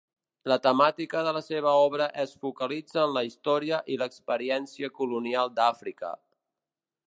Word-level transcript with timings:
La 0.51 0.55
temàtica 0.61 1.21
de 1.27 1.33
la 1.37 1.43
seva 1.47 1.73
obra 1.81 2.07
es 2.23 2.33
focalitza 2.45 3.03
en 3.03 3.13
la 3.19 3.25
història 3.29 3.81
i 3.97 4.01
l'experiència 4.03 4.93
colonial 5.03 5.57
d’Àfrica. 5.61 6.15